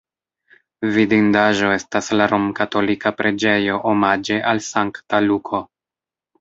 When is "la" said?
2.21-2.27